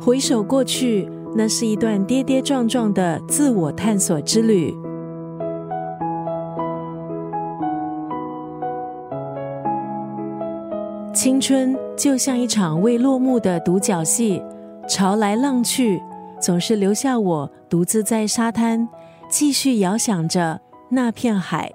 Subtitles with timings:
[0.00, 4.74] 回首过去，那是一段跌跌撞撞的自我探索之旅。
[11.14, 14.42] 青春就像一场未落幕的独角戏，
[14.88, 16.02] 潮来浪去，
[16.40, 18.88] 总是留下我独自在沙滩，
[19.28, 21.70] 继续遥想着那片海。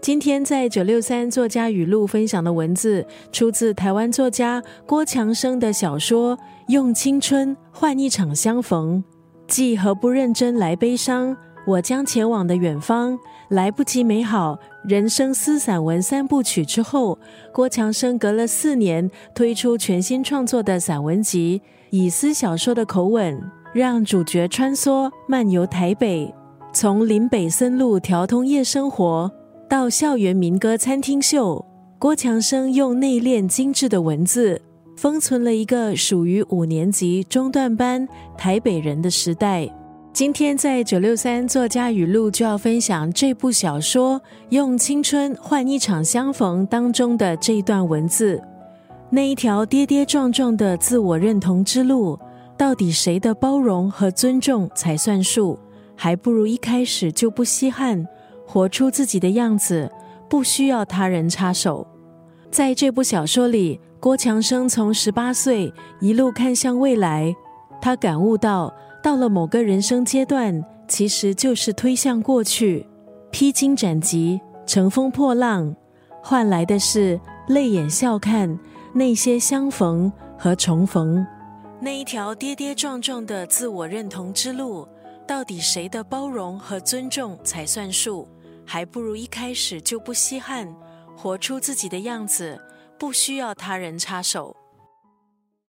[0.00, 6.34] 今天在九六三作家语录分享的文字，出自台湾作家郭强生的小说
[6.68, 9.04] 《用青春换一场相逢》。
[9.46, 11.36] 既何不认真来悲伤？
[11.66, 13.18] 我将前往的远方，
[13.50, 14.58] 来不及美好。
[14.88, 17.18] 人生思散文三部曲之后，
[17.52, 23.38] 郭强生隔了四年推出全新创作的散文集，以私小说的口吻，
[23.74, 26.34] 让主角穿梭漫游台北，
[26.72, 29.30] 从林北森路调通夜生活。
[29.70, 31.64] 到校园民歌餐厅秀，
[31.96, 34.60] 郭强生用内敛精致的文字，
[34.96, 38.04] 封存了一个属于五年级中段班
[38.36, 39.72] 台北人的时代。
[40.12, 44.18] 今天在九六三作家语录就要分享这部小说
[44.48, 48.42] 《用青春换一场相逢》当中的这一段文字。
[49.08, 52.18] 那一条跌跌撞撞的自我认同之路，
[52.56, 55.56] 到底谁的包容和尊重才算数？
[55.94, 58.04] 还不如一开始就不稀罕。
[58.52, 59.88] 活出自己的样子，
[60.28, 61.86] 不需要他人插手。
[62.50, 67.32] 在这部小说里，郭强生从十八岁一路看向未来，
[67.80, 72.84] 他感悟到，到了某个人生阶段，其实就是推向过去，
[73.30, 75.72] 披荆斩棘，乘风破浪，
[76.20, 78.58] 换来的是泪眼笑看
[78.92, 81.24] 那些相逢和重逢。
[81.78, 84.88] 那一条跌跌撞撞的自我认同之路，
[85.24, 88.26] 到底谁的包容和尊重才算数？
[88.72, 90.72] 还不如一开始就不稀罕，
[91.16, 92.56] 活出自己的样子，
[92.96, 94.54] 不需要他人插手。